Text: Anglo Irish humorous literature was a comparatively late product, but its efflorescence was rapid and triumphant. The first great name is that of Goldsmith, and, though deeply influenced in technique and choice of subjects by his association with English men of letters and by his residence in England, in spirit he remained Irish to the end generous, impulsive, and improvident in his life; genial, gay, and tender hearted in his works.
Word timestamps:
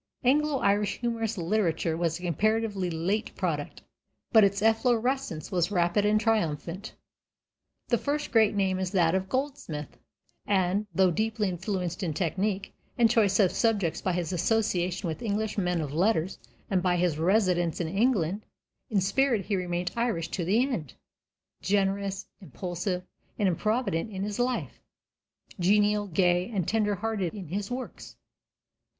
Anglo 0.23 0.57
Irish 0.61 0.97
humorous 0.97 1.37
literature 1.37 1.95
was 1.95 2.17
a 2.17 2.23
comparatively 2.23 2.89
late 2.89 3.35
product, 3.35 3.83
but 4.31 4.43
its 4.43 4.59
efflorescence 4.63 5.51
was 5.51 5.69
rapid 5.69 6.07
and 6.07 6.19
triumphant. 6.19 6.95
The 7.89 7.99
first 7.99 8.31
great 8.31 8.55
name 8.55 8.79
is 8.79 8.89
that 8.93 9.13
of 9.13 9.29
Goldsmith, 9.29 9.99
and, 10.47 10.87
though 10.91 11.11
deeply 11.11 11.49
influenced 11.49 12.01
in 12.01 12.15
technique 12.15 12.73
and 12.97 13.11
choice 13.11 13.39
of 13.39 13.51
subjects 13.51 14.01
by 14.01 14.13
his 14.13 14.33
association 14.33 15.07
with 15.07 15.21
English 15.21 15.59
men 15.59 15.81
of 15.81 15.93
letters 15.93 16.39
and 16.67 16.81
by 16.81 16.95
his 16.95 17.19
residence 17.19 17.79
in 17.79 17.87
England, 17.87 18.41
in 18.89 19.01
spirit 19.01 19.45
he 19.45 19.55
remained 19.55 19.91
Irish 19.95 20.29
to 20.29 20.43
the 20.43 20.63
end 20.65 20.95
generous, 21.61 22.25
impulsive, 22.39 23.03
and 23.37 23.47
improvident 23.47 24.09
in 24.09 24.23
his 24.23 24.39
life; 24.39 24.81
genial, 25.59 26.07
gay, 26.07 26.49
and 26.49 26.67
tender 26.67 26.95
hearted 26.95 27.35
in 27.35 27.49
his 27.49 27.69
works. 27.69 28.15